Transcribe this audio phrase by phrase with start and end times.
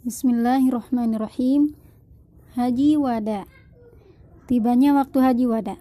[0.00, 1.76] Bismillahirrahmanirrahim.
[2.56, 3.44] Haji Wada.
[4.48, 5.76] Tibanya waktu haji wada.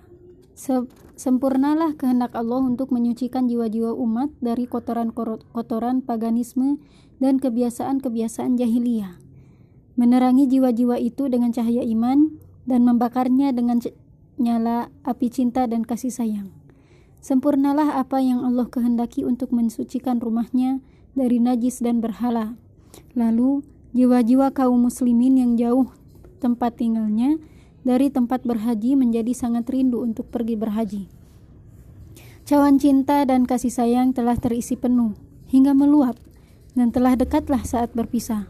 [1.15, 6.83] Sempurnalah kehendak Allah untuk menyucikan jiwa-jiwa umat dari kotoran-kotoran paganisme
[7.23, 9.15] dan kebiasaan-kebiasaan jahiliyah.
[9.95, 13.79] Menerangi jiwa-jiwa itu dengan cahaya iman dan membakarnya dengan
[14.35, 16.51] nyala api cinta dan kasih sayang.
[17.23, 20.83] Sempurnalah apa yang Allah kehendaki untuk mensucikan rumahnya
[21.15, 22.59] dari najis dan berhala.
[23.15, 23.63] Lalu,
[23.93, 25.89] jiwa-jiwa kaum muslimin yang jauh
[26.39, 27.41] tempat tinggalnya
[27.81, 31.03] dari tempat berhaji menjadi sangat rindu untuk pergi berhaji.
[32.49, 35.13] Cawan cinta dan kasih sayang telah terisi penuh
[35.49, 36.17] hingga meluap
[36.73, 38.49] dan telah dekatlah saat berpisah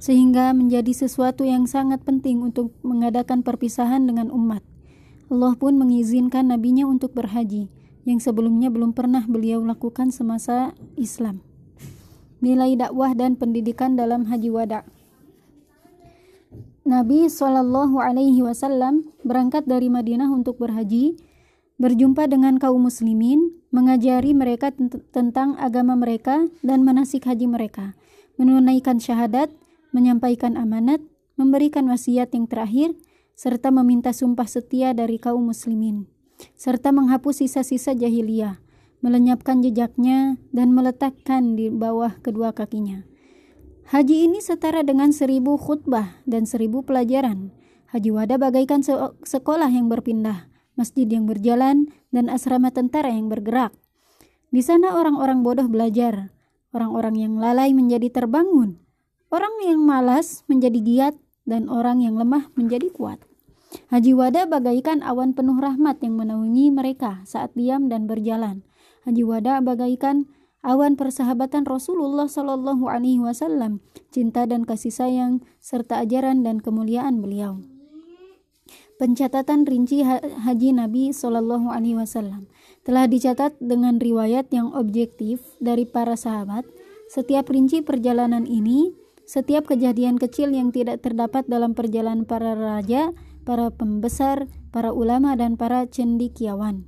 [0.00, 4.64] sehingga menjadi sesuatu yang sangat penting untuk mengadakan perpisahan dengan umat.
[5.28, 7.68] Allah pun mengizinkan nabinya untuk berhaji
[8.08, 11.49] yang sebelumnya belum pernah beliau lakukan semasa Islam.
[12.40, 14.88] Nilai dakwah dan pendidikan dalam haji wada.
[16.88, 21.20] Nabi Shallallahu Alaihi Wasallam berangkat dari Madinah untuk berhaji,
[21.76, 24.72] berjumpa dengan kaum muslimin, mengajari mereka
[25.12, 27.94] tentang agama mereka dan manasik haji mereka,
[28.40, 29.52] menunaikan syahadat,
[29.92, 31.04] menyampaikan amanat,
[31.36, 32.96] memberikan wasiat yang terakhir,
[33.36, 36.08] serta meminta sumpah setia dari kaum muslimin
[36.56, 38.60] serta menghapus sisa-sisa jahiliyah,
[39.00, 43.04] melenyapkan jejaknya, dan meletakkan di bawah kedua kakinya.
[43.90, 47.50] Haji ini setara dengan seribu khutbah dan seribu pelajaran.
[47.90, 48.86] Haji Wada bagaikan
[49.26, 50.46] sekolah yang berpindah,
[50.78, 53.74] masjid yang berjalan, dan asrama tentara yang bergerak.
[54.54, 56.30] Di sana orang-orang bodoh belajar,
[56.70, 58.78] orang-orang yang lalai menjadi terbangun,
[59.34, 63.18] orang yang malas menjadi giat, dan orang yang lemah menjadi kuat.
[63.90, 68.62] Haji Wada bagaikan awan penuh rahmat yang menaungi mereka saat diam dan berjalan.
[69.10, 70.30] Haji Wada bagaikan
[70.62, 73.82] awan persahabatan Rasulullah Shallallahu Alaihi Wasallam,
[74.14, 77.58] cinta dan kasih sayang serta ajaran dan kemuliaan beliau.
[79.02, 82.46] Pencatatan rinci haji Nabi Shallallahu Alaihi Wasallam
[82.86, 86.62] telah dicatat dengan riwayat yang objektif dari para sahabat.
[87.10, 88.94] Setiap rinci perjalanan ini,
[89.26, 93.10] setiap kejadian kecil yang tidak terdapat dalam perjalanan para raja,
[93.42, 96.86] para pembesar, para ulama dan para cendikiawan.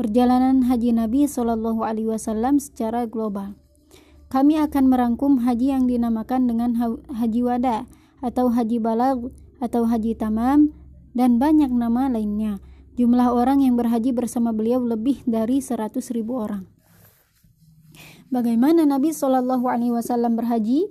[0.00, 3.52] Perjalanan haji Nabi Shallallahu Alaihi Wasallam secara global.
[4.32, 6.72] Kami akan merangkum haji yang dinamakan dengan
[7.12, 7.84] haji wada
[8.24, 9.28] atau haji balag
[9.60, 10.72] atau haji tamam
[11.12, 12.64] dan banyak nama lainnya.
[12.96, 16.64] Jumlah orang yang berhaji bersama beliau lebih dari 100 ribu orang.
[18.32, 20.88] Bagaimana Nabi Shallallahu Alaihi Wasallam berhaji?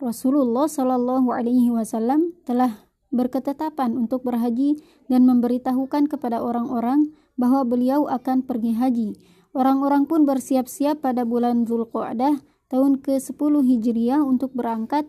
[0.00, 4.80] Rasulullah Shallallahu Alaihi Wasallam telah berketetapan untuk berhaji
[5.12, 9.08] dan memberitahukan kepada orang-orang bahwa beliau akan pergi haji.
[9.54, 15.06] Orang-orang pun bersiap-siap pada bulan Zulqa'dah tahun ke-10 Hijriah untuk berangkat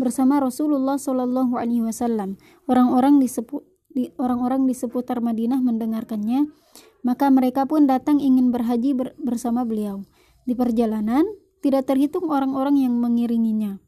[0.00, 2.40] bersama Rasulullah Shallallahu alaihi wasallam.
[2.64, 6.48] Orang-orang di orang-orang di seputar Madinah mendengarkannya,
[7.04, 10.00] maka mereka pun datang ingin berhaji ber bersama beliau.
[10.48, 11.22] Di perjalanan
[11.60, 13.78] tidak terhitung orang-orang yang mengiringinya.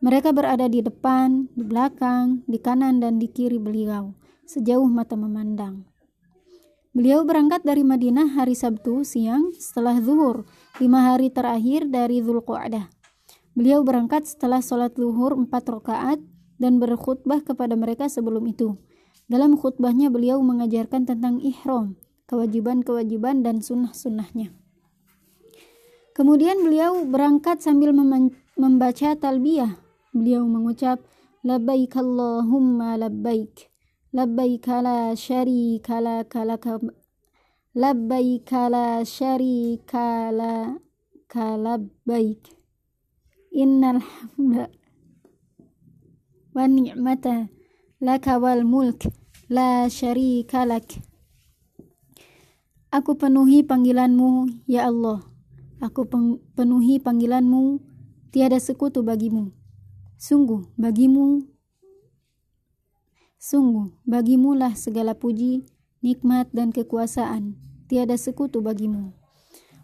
[0.00, 4.14] Mereka berada di depan, di belakang, di kanan, dan di kiri beliau,
[4.46, 5.88] sejauh mata memandang.
[6.96, 10.48] Beliau berangkat dari Madinah hari Sabtu siang setelah zuhur,
[10.80, 12.88] lima hari terakhir dari Zulqa'dah.
[13.52, 16.24] Beliau berangkat setelah sholat zuhur empat rakaat
[16.56, 18.80] dan berkhutbah kepada mereka sebelum itu.
[19.28, 22.00] Dalam khutbahnya beliau mengajarkan tentang ihram,
[22.32, 24.56] kewajiban-kewajiban dan sunnah-sunnahnya.
[26.16, 27.92] Kemudian beliau berangkat sambil
[28.56, 29.76] membaca talbiyah
[30.16, 31.04] Beliau mengucap,
[31.44, 33.75] Labbaik Allahumma labbaik.
[34.16, 36.80] Labbaik la syarika laka laka
[37.76, 42.48] Labbaik la syarika laka labbaik.
[43.52, 44.72] Innal hamda
[46.56, 47.52] wa ni'mata
[48.00, 49.04] laka wal mulk
[49.52, 50.96] la syarika lak.
[52.88, 55.20] Aku penuhi panggilanmu, ya Allah.
[55.84, 56.08] Aku
[56.56, 57.84] penuhi panggilanmu,
[58.32, 59.52] tiada sekutu bagimu.
[60.16, 61.55] Sungguh bagimu
[63.46, 65.62] Sungguh bagimulah segala puji,
[66.02, 67.54] nikmat dan kekuasaan,
[67.86, 69.14] tiada sekutu bagimu.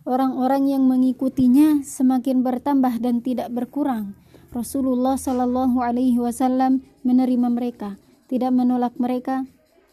[0.02, 4.18] Orang-orang yang mengikutinya semakin bertambah dan tidak berkurang.
[4.50, 9.46] Rasulullah Shallallahu Alaihi Wasallam menerima mereka, tidak menolak mereka.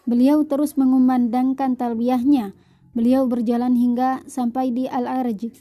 [0.10, 2.58] Beliau terus mengumandangkan talbiyahnya.
[2.98, 5.54] Beliau berjalan hingga sampai di Al-Arj.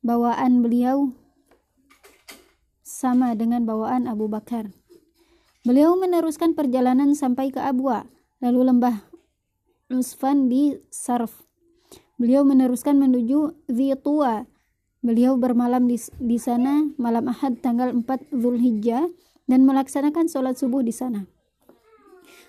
[0.00, 1.12] Bawaan beliau
[2.80, 4.72] sama dengan bawaan Abu Bakar.
[5.62, 8.02] Beliau meneruskan perjalanan sampai ke Abwa,
[8.42, 9.06] lalu lembah
[9.94, 11.46] Usfan di Sarf.
[12.18, 14.42] Beliau meneruskan menuju Zitua.
[15.06, 19.06] Beliau bermalam di, di sana malam Ahad tanggal 4 Zulhijjah
[19.46, 21.30] dan melaksanakan sholat subuh di sana.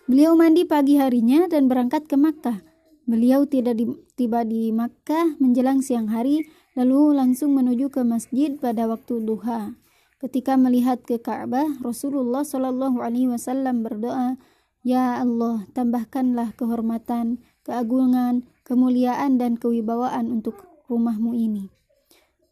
[0.10, 2.66] Beliau mandi pagi harinya dan berangkat ke Makkah.
[3.06, 8.90] Beliau tidak di, tiba di Makkah menjelang siang hari, lalu langsung menuju ke masjid pada
[8.90, 9.83] waktu duha.
[10.24, 14.40] Ketika melihat ke Ka'bah, Rasulullah Shallallahu Alaihi Wasallam berdoa,
[14.80, 21.68] Ya Allah, tambahkanlah kehormatan, keagungan, kemuliaan, dan kewibawaan untuk rumahmu ini.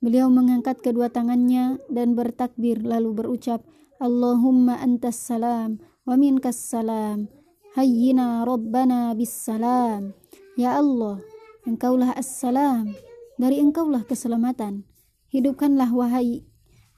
[0.04, 3.64] Beliau mengangkat kedua tangannya dan bertakbir lalu berucap,
[4.04, 7.32] Allahumma antas salam wa minkas salam.
[7.80, 10.12] Hayyina Rabbana bis salam.
[10.60, 11.24] Ya Allah,
[11.64, 12.92] Engkaulah as-salam.
[13.40, 14.84] Dari Engkaulah keselamatan.
[15.32, 16.44] Hidupkanlah wahai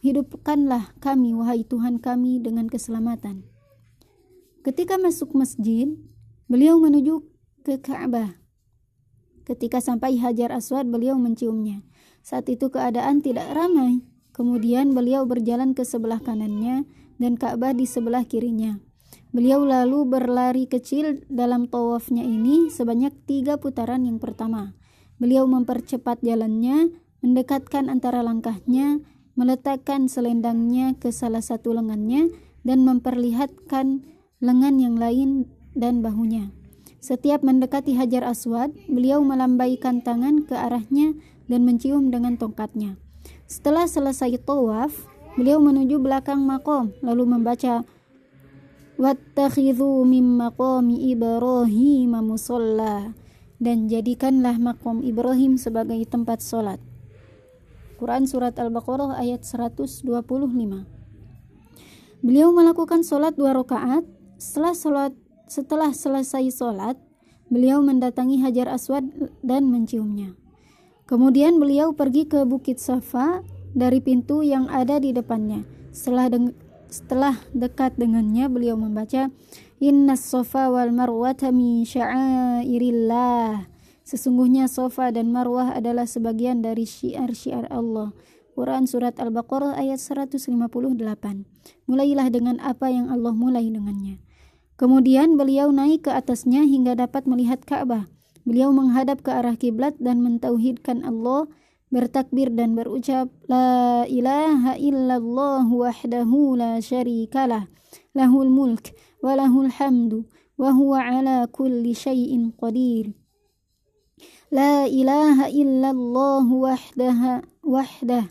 [0.04, 3.48] hidupkanlah kami wahai Tuhan kami dengan keselamatan.
[4.68, 5.88] Ketika masuk masjid,
[6.52, 7.24] beliau menuju
[7.64, 8.36] ke Ka'bah.
[9.48, 11.84] Ketika sampai Hajar Aswad, beliau menciumnya.
[12.20, 14.04] Saat itu keadaan tidak ramai.
[14.36, 16.84] Kemudian beliau berjalan ke sebelah kanannya
[17.20, 18.80] dan Ka'bah di sebelah kirinya.
[19.32, 24.76] Beliau lalu berlari kecil dalam tawafnya ini sebanyak tiga putaran yang pertama.
[25.20, 26.92] Beliau mempercepat jalannya,
[27.24, 29.00] mendekatkan antara langkahnya,
[29.34, 32.30] meletakkan selendangnya ke salah satu lengannya,
[32.64, 34.08] dan memperlihatkan
[34.40, 36.56] lengan yang lain dan bahunya.
[37.04, 41.20] Setiap mendekati Hajar Aswad, beliau melambaikan tangan ke arahnya
[41.52, 42.96] dan mencium dengan tongkatnya.
[43.44, 44.96] Setelah selesai tawaf,
[45.36, 47.84] beliau menuju belakang makom, lalu membaca
[48.96, 53.12] wattakhidhu min maqami Ibrahim musalla
[53.60, 56.80] dan jadikanlah makom Ibrahim sebagai tempat solat.
[57.98, 60.04] Quran Surat Al-Baqarah ayat 125
[62.24, 64.08] Beliau melakukan solat dua rakaat.
[64.40, 65.12] Setelah solat,
[65.52, 66.96] setelah selesai solat,
[67.52, 69.04] beliau mendatangi Hajar Aswad
[69.44, 70.32] dan menciumnya.
[71.04, 73.44] Kemudian beliau pergi ke Bukit Safa
[73.76, 75.68] dari pintu yang ada di depannya.
[75.92, 76.32] Setelah
[76.88, 79.28] setelah dekat dengannya, beliau membaca,
[79.84, 83.73] Inna sofa wal marwata min sya'airillah.
[84.14, 88.14] Sesungguhnya sofa dan marwah adalah sebagian dari syiar-syiar Allah.
[88.54, 90.54] Quran Surat Al-Baqarah ayat 158.
[91.90, 94.22] Mulailah dengan apa yang Allah mulai dengannya.
[94.78, 98.06] Kemudian beliau naik ke atasnya hingga dapat melihat Ka'bah.
[98.46, 101.50] Beliau menghadap ke arah kiblat dan mentauhidkan Allah
[101.90, 107.66] bertakbir dan berucap la ilaha illallah wahdahu la syarikalah
[108.14, 110.26] lahul mulk wa lahul hamdu
[110.58, 113.14] wa huwa ala kulli syai'in qadir
[114.54, 118.30] la ilaha illallah wahdaha wahdah.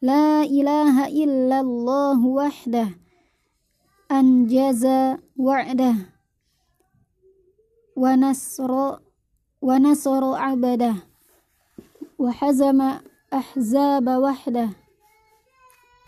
[0.00, 2.96] La ilaha illallah wahdah.
[4.08, 6.08] Anjaza wa'dah.
[7.92, 9.04] Wa nasra
[9.60, 11.04] wa nasra abadah
[12.16, 14.72] wahazama ahzaba wahdah.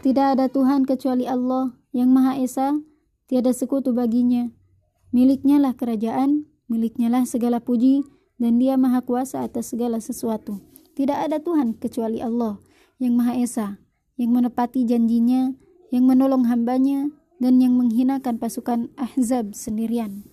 [0.01, 2.77] Tidak ada Tuhan kecuali Allah yang Maha Esa,
[3.29, 4.49] tiada sekutu baginya.
[5.13, 8.05] Miliknya lah kerajaan, miliknya lah segala puji,
[8.37, 10.61] dan dia Maha Kuasa atas segala sesuatu.
[10.97, 12.57] Tidak ada Tuhan kecuali Allah
[12.97, 13.77] yang Maha Esa,
[14.17, 15.53] yang menepati janjinya,
[15.93, 20.25] yang menolong hambanya, dan yang menghinakan pasukan Ahzab sendirian.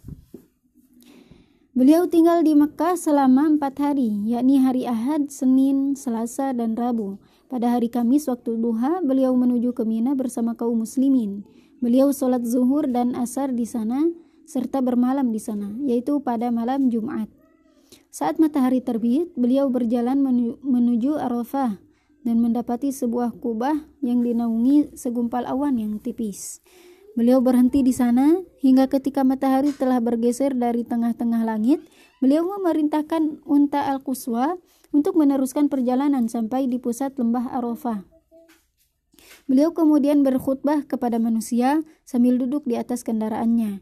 [1.73, 7.17] Beliau tinggal di Mekah selama empat hari, yakni hari Ahad, Senin, Selasa, dan Rabu.
[7.49, 11.41] Pada hari Kamis waktu duha, beliau menuju ke Mina bersama kaum muslimin.
[11.81, 14.05] Beliau sholat zuhur dan asar di sana,
[14.45, 17.27] serta bermalam di sana, yaitu pada malam Jumat.
[18.13, 20.21] Saat matahari terbit, beliau berjalan
[20.61, 21.81] menuju Arafah
[22.21, 26.61] dan mendapati sebuah kubah yang dinaungi segumpal awan yang tipis.
[27.17, 31.81] Beliau berhenti di sana hingga ketika matahari telah bergeser dari tengah-tengah langit,
[32.21, 34.61] beliau memerintahkan unta Al-Quswa
[34.93, 38.05] untuk meneruskan perjalanan sampai di pusat lembah Arafah.
[39.49, 43.81] Beliau kemudian berkhutbah kepada manusia sambil duduk di atas kendaraannya.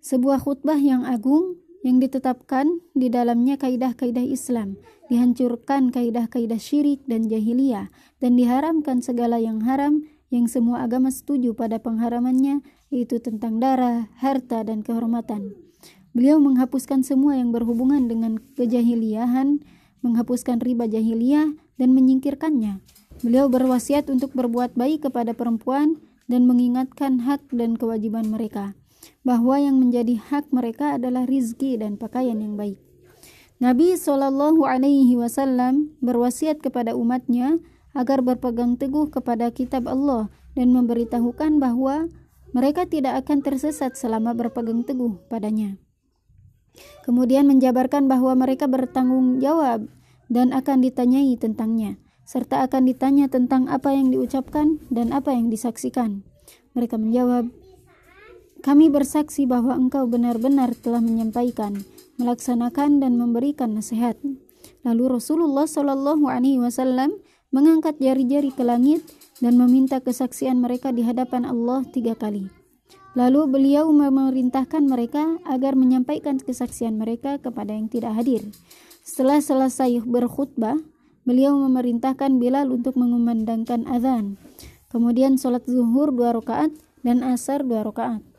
[0.00, 4.74] Sebuah khutbah yang agung yang ditetapkan di dalamnya kaidah-kaidah Islam,
[5.06, 10.02] dihancurkan kaidah-kaidah syirik dan jahiliyah, dan diharamkan segala yang haram
[10.34, 15.54] yang semua agama setuju pada pengharamannya, yaitu tentang darah, harta, dan kehormatan.
[16.10, 19.62] Beliau menghapuskan semua yang berhubungan dengan kejahiliahan,
[20.02, 22.82] menghapuskan riba jahiliyah, dan menyingkirkannya.
[23.22, 28.74] Beliau berwasiat untuk berbuat baik kepada perempuan dan mengingatkan hak dan kewajiban mereka,
[29.26, 32.80] bahwa yang menjadi hak mereka adalah rizki dan pakaian yang baik.
[33.56, 37.56] Nabi Shallallahu Alaihi Wasallam berwasiat kepada umatnya
[37.96, 42.12] agar berpegang teguh kepada kitab Allah dan memberitahukan bahwa
[42.52, 45.80] mereka tidak akan tersesat selama berpegang teguh padanya.
[47.08, 49.88] Kemudian menjabarkan bahwa mereka bertanggung jawab
[50.28, 51.96] dan akan ditanyai tentangnya,
[52.28, 56.26] serta akan ditanya tentang apa yang diucapkan dan apa yang disaksikan.
[56.76, 57.48] Mereka menjawab,
[58.66, 61.86] kami bersaksi bahwa engkau benar-benar telah menyampaikan,
[62.18, 64.18] melaksanakan dan memberikan nasihat.
[64.82, 67.14] Lalu Rasulullah Shallallahu Alaihi Wasallam
[67.54, 69.06] mengangkat jari-jari ke langit
[69.38, 72.50] dan meminta kesaksian mereka di hadapan Allah tiga kali.
[73.14, 78.42] Lalu beliau memerintahkan mereka agar menyampaikan kesaksian mereka kepada yang tidak hadir.
[79.06, 80.74] Setelah selesai berkhutbah,
[81.22, 84.42] beliau memerintahkan Bilal untuk mengumandangkan azan.
[84.90, 86.74] Kemudian sholat zuhur dua rakaat
[87.06, 88.35] dan asar dua rakaat.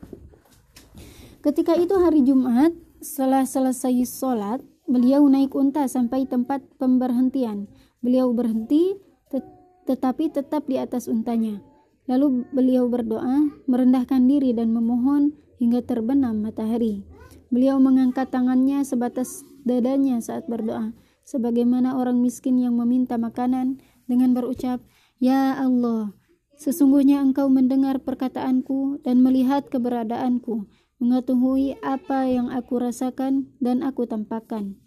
[1.48, 7.72] Ketika itu hari Jumat, setelah selesai sholat, beliau naik unta sampai tempat pemberhentian.
[8.04, 9.00] Beliau berhenti,
[9.32, 9.48] tet
[9.88, 11.64] tetapi tetap di atas untanya.
[12.04, 17.08] Lalu beliau berdoa, merendahkan diri dan memohon hingga terbenam matahari.
[17.48, 20.92] Beliau mengangkat tangannya sebatas dadanya saat berdoa,
[21.24, 24.84] sebagaimana orang miskin yang meminta makanan dengan berucap,
[25.16, 26.12] "Ya Allah,
[26.60, 34.78] sesungguhnya Engkau mendengar perkataanku dan melihat keberadaanku mengetahui apa yang aku rasakan dan aku tampakkan.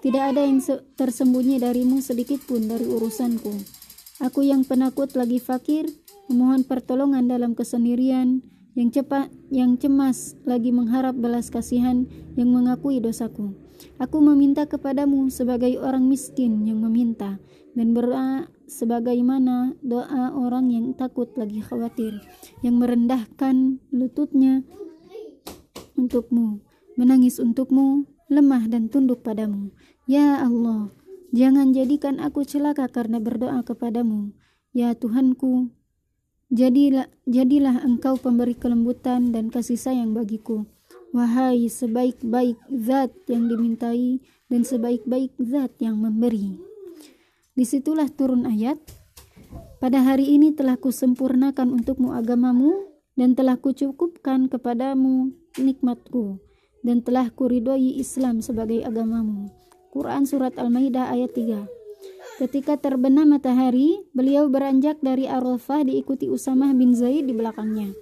[0.00, 0.62] Tidak ada yang
[0.96, 3.52] tersembunyi darimu sedikit pun dari urusanku.
[4.24, 5.84] Aku yang penakut lagi fakir,
[6.32, 8.40] memohon pertolongan dalam kesendirian,
[8.76, 13.52] yang cepat, yang cemas lagi mengharap belas kasihan yang mengakui dosaku.
[14.00, 17.36] Aku meminta kepadamu sebagai orang miskin yang meminta
[17.76, 22.20] dan berdoa sebagaimana doa orang yang takut lagi khawatir,
[22.64, 24.64] yang merendahkan lututnya
[25.96, 26.60] untukmu,
[26.94, 29.74] menangis untukmu, lemah dan tunduk padamu.
[30.06, 30.94] Ya Allah,
[31.34, 34.30] jangan jadikan aku celaka karena berdoa kepadamu.
[34.76, 35.72] Ya Tuhanku,
[36.52, 40.68] jadilah, jadilah engkau pemberi kelembutan dan kasih sayang bagiku.
[41.16, 44.20] Wahai sebaik-baik zat yang dimintai
[44.52, 46.60] dan sebaik-baik zat yang memberi.
[47.56, 48.76] Di situlah turun ayat,
[49.80, 52.84] pada hari ini telah kusempurnakan untukmu agamamu
[53.16, 56.40] dan telah kucukupkan kepadamu nikmatku
[56.86, 59.50] dan telah kuridhoi Islam sebagai agamamu.
[59.90, 61.76] Quran Surat Al-Maidah ayat 3
[62.36, 67.96] Ketika terbenam matahari, beliau beranjak dari Arafah diikuti Usamah bin Zaid di belakangnya.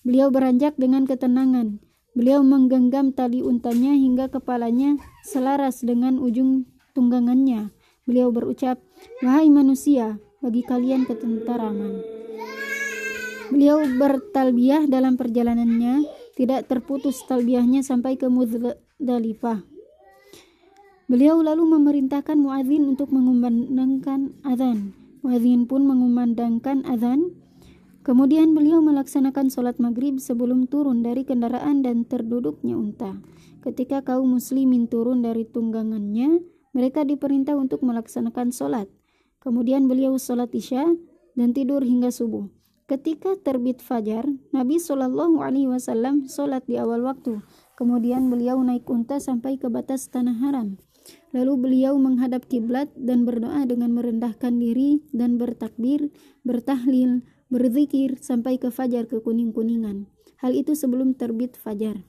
[0.00, 1.84] Beliau beranjak dengan ketenangan.
[2.16, 6.64] Beliau menggenggam tali untanya hingga kepalanya selaras dengan ujung
[6.96, 7.76] tunggangannya.
[8.08, 8.80] Beliau berucap,
[9.20, 12.00] Wahai manusia, bagi kalian ketenteraman.
[13.52, 19.62] Beliau bertalbiyah dalam perjalanannya, tidak terputus talbiyahnya sampai ke Muzdalifah.
[21.04, 24.96] Beliau lalu memerintahkan muadzin untuk mengumandangkan azan.
[25.20, 27.36] Muadzin pun mengumandangkan azan.
[28.04, 33.16] Kemudian beliau melaksanakan sholat maghrib sebelum turun dari kendaraan dan terduduknya unta.
[33.64, 36.44] Ketika kaum muslimin turun dari tunggangannya,
[36.76, 38.92] mereka diperintah untuk melaksanakan sholat.
[39.40, 40.84] Kemudian beliau sholat isya
[41.32, 42.48] dan tidur hingga subuh.
[42.84, 47.40] Ketika terbit fajar, Nabi Shallallahu Alaihi Wasallam sholat di awal waktu.
[47.80, 50.76] Kemudian beliau naik unta sampai ke batas tanah haram.
[51.32, 56.12] Lalu beliau menghadap kiblat dan berdoa dengan merendahkan diri dan bertakbir,
[56.44, 60.04] bertahlil, berzikir sampai ke fajar ke kuning-kuningan.
[60.44, 62.04] Hal itu sebelum terbit fajar.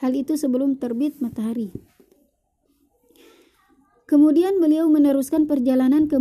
[0.00, 1.76] Hal itu sebelum terbit matahari.
[4.08, 6.16] Kemudian beliau meneruskan perjalanan ke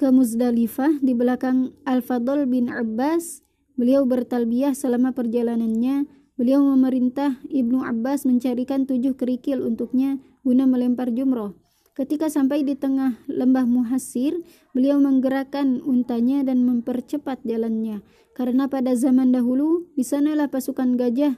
[0.00, 3.44] ke Muzdalifah di belakang Al-Fadl bin Abbas.
[3.76, 6.08] Beliau bertalbiyah selama perjalanannya.
[6.40, 11.52] Beliau memerintah Ibnu Abbas mencarikan tujuh kerikil untuknya guna melempar jumroh.
[11.92, 14.40] Ketika sampai di tengah lembah Muhasir,
[14.72, 18.00] beliau menggerakkan untanya dan mempercepat jalannya.
[18.32, 21.36] Karena pada zaman dahulu, di sanalah pasukan gajah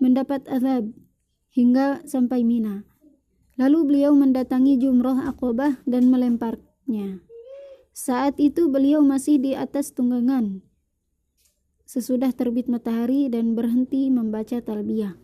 [0.00, 0.88] mendapat azab
[1.52, 2.88] hingga sampai Mina.
[3.60, 7.20] Lalu beliau mendatangi Jumroh Aqobah dan melemparnya.
[7.96, 10.60] Saat itu beliau masih di atas tunggangan.
[11.88, 15.16] Sesudah terbit matahari dan berhenti membaca talbiyah.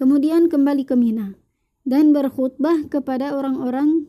[0.00, 1.36] Kemudian kembali ke Mina
[1.84, 4.08] dan berkhutbah kepada orang-orang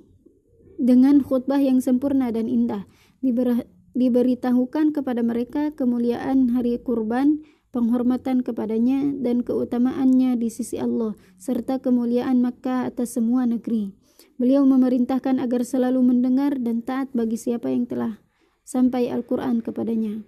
[0.79, 2.87] dengan khutbah yang sempurna dan indah.
[3.19, 7.43] Diber, diberitahukan kepada mereka kemuliaan hari kurban,
[7.75, 14.04] penghormatan kepadanya dan keutamaannya di sisi Allah serta kemuliaan Makkah atas semua negeri.
[14.35, 18.19] Beliau memerintahkan agar selalu mendengar dan taat bagi siapa yang telah
[18.67, 20.25] sampai Al-Quran kepadanya.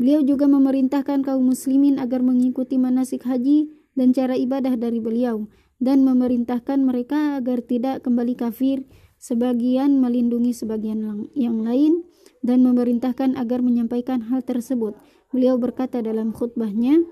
[0.00, 5.46] Beliau juga memerintahkan kaum muslimin agar mengikuti manasik haji dan cara ibadah dari beliau
[5.78, 8.86] dan memerintahkan mereka agar tidak kembali kafir
[9.18, 12.02] sebagian melindungi sebagian yang lain
[12.44, 14.98] dan memerintahkan agar menyampaikan hal tersebut.
[15.30, 17.02] Beliau berkata dalam khutbahnya,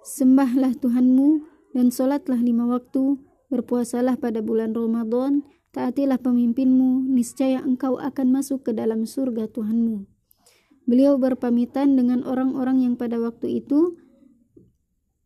[0.00, 1.44] Sembahlah Tuhanmu
[1.76, 5.42] dan solatlah lima waktu Berpuasalah pada bulan Ramadan,
[5.74, 10.06] taatilah pemimpinmu, niscaya engkau akan masuk ke dalam surga Tuhanmu.
[10.90, 13.94] beliau berpamitan dengan orang-orang yang pada waktu itu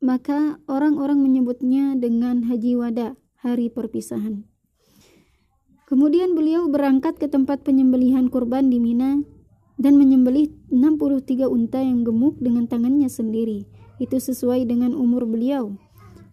[0.04, 4.44] maka orang-orang menyebutnya dengan haji wada, hari perpisahan.
[5.88, 9.24] Kemudian beliau berangkat ke tempat penyembelihan kurban di Mina
[9.80, 13.64] dan menyembelih 63 unta yang gemuk dengan tangannya sendiri.
[13.96, 15.80] Itu sesuai dengan umur beliau.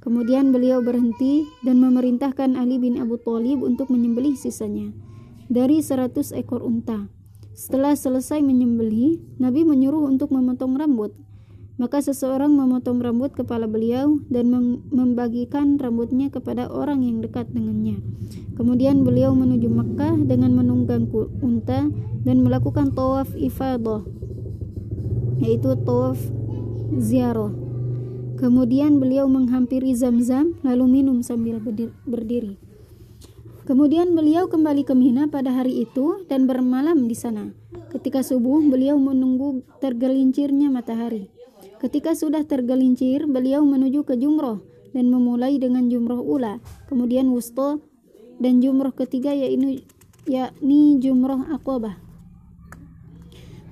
[0.02, 4.90] Kemudian beliau berhenti dan memerintahkan Ali bin Abu Thalib untuk menyembelih sisanya
[5.46, 7.06] dari 100 ekor unta.
[7.52, 11.14] Setelah selesai menyembelih, Nabi menyuruh untuk memotong rambut.
[11.78, 14.50] Maka seseorang memotong rambut kepala beliau dan
[14.90, 18.02] membagikan rambutnya kepada orang yang dekat dengannya.
[18.58, 21.10] Kemudian beliau menuju Mekah dengan menunggang
[21.42, 21.90] unta
[22.22, 24.06] dan melakukan tawaf ifadah,
[25.42, 26.22] yaitu tawaf
[27.02, 27.71] ziarah.
[28.42, 31.62] Kemudian beliau menghampiri Zam-Zam lalu minum sambil
[32.10, 32.58] berdiri.
[33.70, 37.54] Kemudian beliau kembali ke Mina pada hari itu dan bermalam di sana.
[37.94, 41.30] Ketika subuh, beliau menunggu tergelincirnya matahari.
[41.78, 46.58] Ketika sudah tergelincir, beliau menuju ke jumroh dan memulai dengan jumroh ula,
[46.90, 47.86] kemudian wusto
[48.42, 49.86] dan jumroh ketiga yaitu
[50.26, 52.02] yakni jumroh akobah.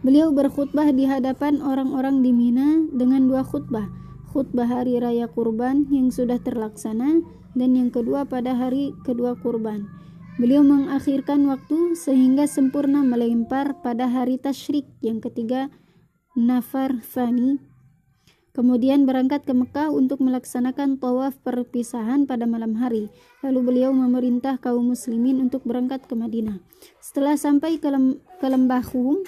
[0.06, 3.99] Beliau berkhutbah di hadapan orang-orang di Mina dengan dua khutbah,
[4.30, 7.26] khutbah hari raya kurban yang sudah terlaksana
[7.58, 9.90] dan yang kedua pada hari kedua kurban.
[10.40, 15.68] Beliau mengakhirkan waktu sehingga sempurna melempar pada hari tasyrik yang ketiga
[16.38, 17.70] Nafar Fani
[18.60, 23.08] Kemudian berangkat ke Mekah untuk melaksanakan tawaf perpisahan pada malam hari.
[23.40, 26.60] Lalu beliau memerintah kaum muslimin untuk berangkat ke Madinah.
[27.00, 29.22] Setelah sampai ke, lem ke lembah Hum,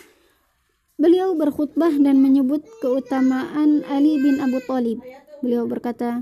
[1.02, 5.02] beliau berkhutbah dan menyebut keutamaan Ali bin Abu Thalib.
[5.42, 6.22] Beliau berkata,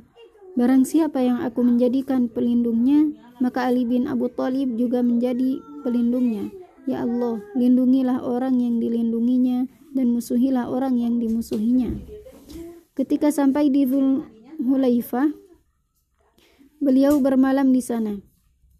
[0.56, 6.52] Barang siapa yang aku menjadikan pelindungnya, maka Ali bin Abu Thalib juga menjadi pelindungnya.
[6.84, 11.94] Ya Allah, lindungilah orang yang dilindunginya dan musuhilah orang yang dimusuhinya.
[12.98, 13.88] Ketika sampai di
[14.60, 15.32] Hulaifah,
[16.82, 18.20] beliau bermalam di sana.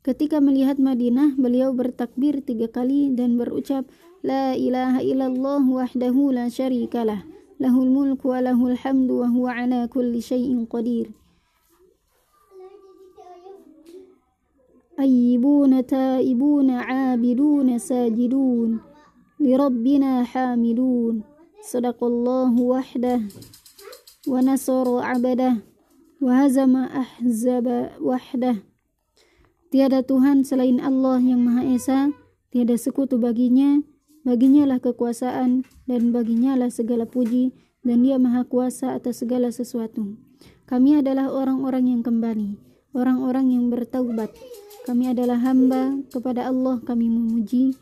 [0.04, 3.88] Ketika melihat Madinah, beliau bertakbir tiga kali dan berucap,
[4.25, 7.29] La ilaha illallah wahdahu la syarikalah,
[7.61, 11.13] lahul mulku wa lahul hamdu wa huwa ala kulli syai'in qadir.
[14.95, 18.81] أيبون تائبون عابدون ساجدون
[19.41, 21.23] لربنا حامدون
[21.61, 23.21] صدق الله وحده
[24.29, 25.53] ونصر عبده
[26.23, 27.67] وهزم أحزاب
[28.01, 28.57] وحده
[29.75, 32.15] Tiada Tuhan selain Allah yang Maha Esa,
[32.55, 33.83] tiada sekutu baginya,
[34.30, 37.50] baginya lah kekuasaan, dan baginya lah segala puji,
[37.82, 40.22] dan dia Maha Kuasa atas segala sesuatu.
[40.70, 42.62] Kami adalah orang-orang yang kembali,
[42.94, 44.30] orang-orang yang bertaubat.
[44.86, 47.74] Kami adalah hamba, kepada Allah kami memuji.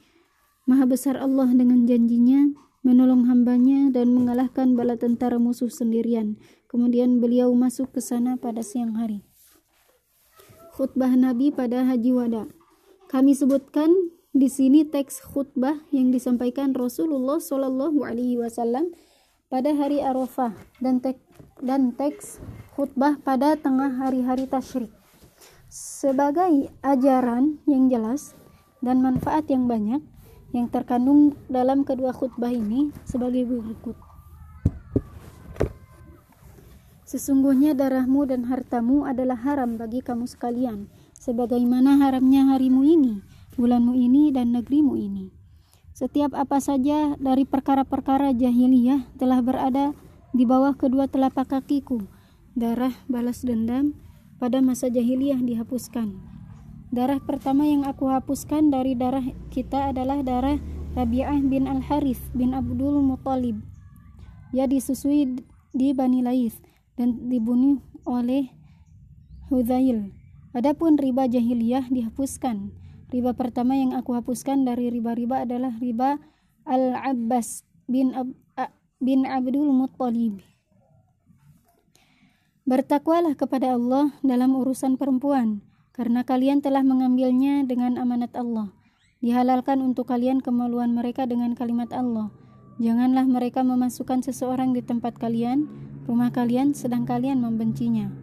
[0.63, 2.55] Maha besar Allah dengan janjinya,
[2.88, 6.39] menolong hambanya dan mengalahkan bala tentara musuh sendirian.
[6.71, 9.27] Kemudian beliau masuk ke sana pada siang hari.
[10.75, 12.47] Khutbah Nabi pada Haji Wada.
[13.12, 13.91] Kami sebutkan
[14.38, 18.93] di sini teks khutbah yang disampaikan Rasulullah Shallallahu Alaihi Wasallam
[19.50, 21.17] pada hari Arafah dan teks
[21.58, 22.38] dan teks
[22.78, 24.93] khutbah pada tengah hari-hari tasyrik
[25.73, 28.38] sebagai ajaran yang jelas
[28.78, 30.06] dan manfaat yang banyak
[30.54, 33.97] yang terkandung dalam kedua khutbah ini sebagai berikut.
[37.10, 43.23] Sesungguhnya darahmu dan hartamu adalah haram bagi kamu sekalian, sebagaimana haramnya harimu ini,
[43.57, 45.33] bulanmu ini, dan negerimu ini.
[45.97, 49.97] Setiap apa saja dari perkara-perkara jahiliyah telah berada
[50.29, 52.05] di bawah kedua telapak kakiku,
[52.53, 53.97] darah, balas dendam,
[54.37, 56.21] pada masa jahiliyah dihapuskan.
[56.93, 60.61] Darah pertama yang aku hapuskan dari darah kita adalah darah
[60.95, 63.59] Rabi'ah bin Al-Harith bin Abdul Muttalib.
[64.55, 65.43] Ia disusui
[65.75, 66.63] di Bani Laith
[66.95, 68.49] dan dibunuh oleh
[69.51, 70.15] Hudzail.
[70.55, 72.71] Adapun riba jahiliyah dihapuskan.
[73.07, 76.19] Riba pertama yang aku hapuskan dari riba-riba adalah riba
[76.67, 78.35] Al-Abbas bin, Ab
[78.97, 80.41] bin Abdul Muttalib.
[82.67, 85.63] Bertakwalah kepada Allah dalam urusan perempuan
[85.95, 88.75] karena kalian telah mengambilnya dengan amanat Allah.
[89.23, 92.29] Dihalalkan untuk kalian kemaluan mereka dengan kalimat Allah.
[92.77, 95.65] Janganlah mereka memasukkan seseorang di tempat kalian,
[96.05, 98.13] rumah kalian, sedang kalian membencinya.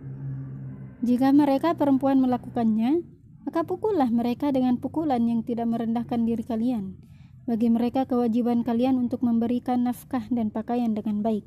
[1.02, 3.02] Jika mereka perempuan melakukannya,
[3.44, 6.96] maka pukullah mereka dengan pukulan yang tidak merendahkan diri kalian.
[7.44, 11.44] Bagi mereka kewajiban kalian untuk memberikan nafkah dan pakaian dengan baik.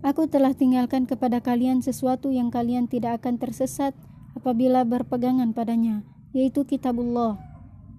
[0.00, 3.92] Aku telah tinggalkan kepada kalian sesuatu yang kalian tidak akan tersesat
[4.32, 7.36] apabila berpegangan padanya, yaitu kitabullah.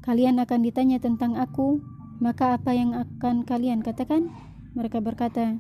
[0.01, 1.83] Kalian akan ditanya tentang aku,
[2.23, 4.31] maka apa yang akan kalian katakan?
[4.73, 5.59] Mereka berkata,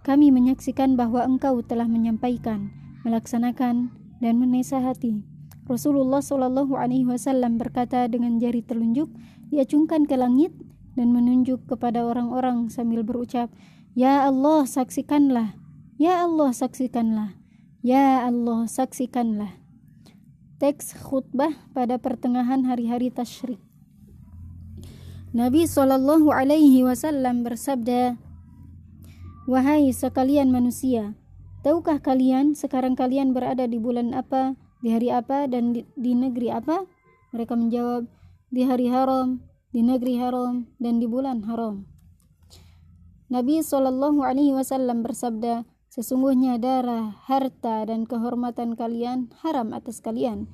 [0.00, 2.72] kami menyaksikan bahwa engkau telah menyampaikan,
[3.04, 3.92] melaksanakan,
[4.22, 5.29] dan menasihati.
[5.70, 9.06] Rasulullah Shallallahu Alaihi Wasallam berkata dengan jari telunjuk,
[9.54, 10.50] diacungkan ke langit
[10.98, 13.54] dan menunjuk kepada orang-orang sambil berucap,
[13.94, 15.54] Ya Allah saksikanlah,
[15.94, 17.38] Ya Allah saksikanlah,
[17.86, 19.54] Ya Allah saksikanlah.
[20.58, 23.62] Teks khutbah pada pertengahan hari-hari tasyrik.
[25.30, 28.18] Nabi Shallallahu Alaihi Wasallam bersabda,
[29.46, 31.14] Wahai sekalian manusia,
[31.62, 36.52] tahukah kalian sekarang kalian berada di bulan apa, di hari apa, dan di, di negeri
[36.52, 36.84] apa?
[37.36, 38.08] Mereka menjawab,
[38.50, 41.86] di hari haram, di negeri haram, dan di bulan haram.
[43.30, 50.46] Nabi Shallallahu Alaihi Wasallam bersabda, Sesungguhnya darah, harta, dan kehormatan kalian haram atas kalian.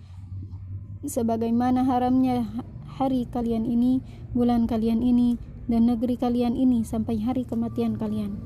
[1.04, 2.48] Sebagaimana haramnya
[2.96, 4.00] hari kalian ini,
[4.32, 5.36] bulan kalian ini,
[5.68, 8.40] dan negeri kalian ini sampai hari kematian kalian.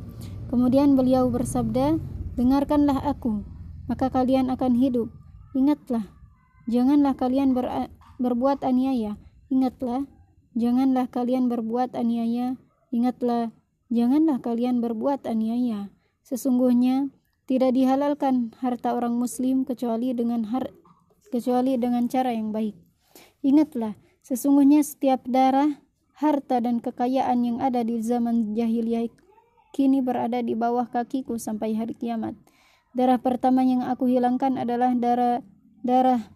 [0.50, 2.02] Kemudian beliau bersabda,
[2.34, 3.46] Dengarkanlah aku,
[3.86, 5.19] maka kalian akan hidup.
[5.50, 6.06] Ingatlah,
[6.70, 9.16] janganlah kalian ber berbuat aniaya.
[9.50, 10.06] Ingatlah,
[10.54, 12.60] janganlah kalian berbuat aniaya.
[12.94, 13.50] Ingatlah,
[13.90, 15.90] janganlah kalian berbuat aniaya.
[16.22, 17.10] Sesungguhnya
[17.50, 20.70] tidak dihalalkan harta orang muslim kecuali dengan har
[21.34, 22.78] kecuali dengan cara yang baik.
[23.42, 25.82] Ingatlah, sesungguhnya setiap darah,
[26.14, 29.10] harta dan kekayaan yang ada di zaman jahiliyah
[29.70, 32.34] kini berada di bawah kakiku sampai hari kiamat.
[32.90, 35.46] Darah pertama yang aku hilangkan adalah darah
[35.86, 36.26] darah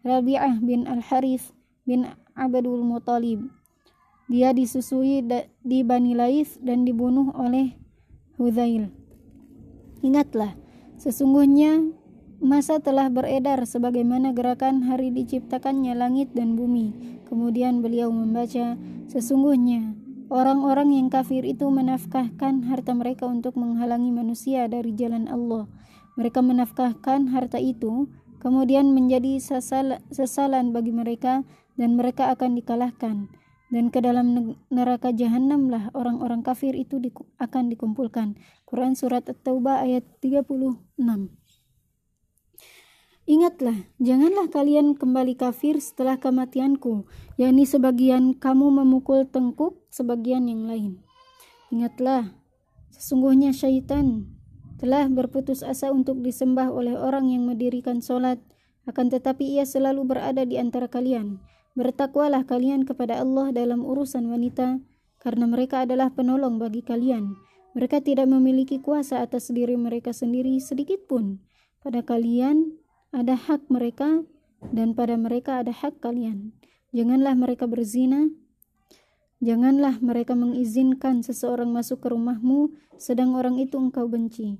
[0.00, 1.52] Rabi'ah bin Al-Harith
[1.84, 3.52] bin Abdul Muttalib.
[4.28, 5.24] Dia disusui
[5.64, 7.76] di Bani Laif dan dibunuh oleh
[8.36, 8.92] Hudzail.
[10.04, 10.54] Ingatlah,
[11.00, 11.92] sesungguhnya
[12.38, 17.20] masa telah beredar sebagaimana gerakan hari diciptakannya langit dan bumi.
[17.26, 18.78] Kemudian beliau membaca,
[19.10, 19.96] sesungguhnya
[20.30, 25.66] orang-orang yang kafir itu menafkahkan harta mereka untuk menghalangi manusia dari jalan Allah.
[26.18, 28.10] Mereka menafkahkan harta itu,
[28.42, 31.46] kemudian menjadi sesal sesalan bagi mereka
[31.78, 33.30] dan mereka akan dikalahkan
[33.68, 38.40] dan ke dalam neraka jahanamlah orang-orang kafir itu di, akan dikumpulkan.
[38.64, 40.96] Quran Surat At-Taubah ayat 36
[43.28, 47.04] Ingatlah, janganlah kalian kembali kafir setelah kematianku,
[47.36, 51.04] yakni sebagian kamu memukul tengkuk, sebagian yang lain.
[51.68, 52.32] Ingatlah,
[52.88, 54.37] sesungguhnya syaitan
[54.78, 58.38] telah berputus asa untuk disembah oleh orang yang mendirikan solat,
[58.88, 61.42] akan tetapi ia selalu berada di antara kalian
[61.78, 64.82] Bertakwalah kalian kepada Allah dalam urusan wanita,
[65.22, 67.38] karena mereka adalah penolong bagi kalian.
[67.78, 71.38] Mereka tidak memiliki kuasa atas diri mereka sendiri sedikit pun.
[71.78, 72.74] Pada kalian
[73.14, 74.26] ada hak mereka,
[74.74, 76.50] dan pada mereka ada hak kalian.
[76.90, 78.26] Janganlah mereka berzina,
[79.38, 84.58] janganlah mereka mengizinkan seseorang masuk ke rumahmu, sedang orang itu engkau benci.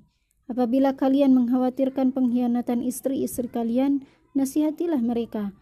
[0.49, 5.53] Apabila kalian mengkhawatirkan pengkhianatan istri-istri kalian, nasihatilah mereka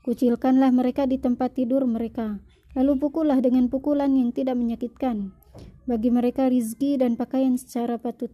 [0.00, 2.40] Kucilkanlah mereka di tempat tidur mereka,
[2.72, 5.36] lalu pukullah dengan pukulan yang tidak menyakitkan.
[5.84, 8.32] Bagi mereka rizki dan pakaian secara patut.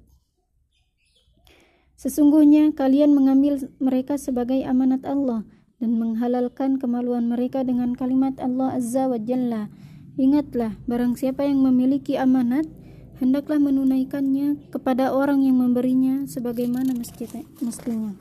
[1.99, 5.43] Sesungguhnya kalian mengambil mereka sebagai amanat Allah
[5.83, 9.67] dan menghalalkan kemaluan mereka dengan kalimat Allah Azza wa Jalla.
[10.15, 12.71] Ingatlah, barang siapa yang memiliki amanat,
[13.17, 18.13] hendaklah menunaikannya kepada orang yang memberinya sebagaimana mestinya.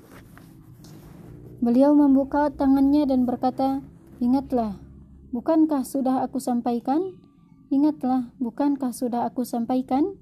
[1.59, 3.83] Beliau membuka tangannya dan berkata,
[4.23, 4.79] "Ingatlah,
[5.35, 7.15] bukankah sudah aku sampaikan?
[7.73, 10.15] Ingatlah, bukankah sudah aku sampaikan?"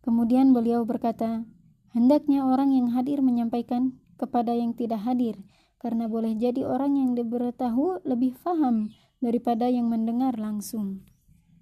[0.00, 1.44] Kemudian beliau berkata,
[1.92, 5.36] "Hendaknya orang yang hadir menyampaikan kepada yang tidak hadir,
[5.80, 11.04] karena boleh jadi orang yang diberitahu lebih faham daripada yang mendengar langsung."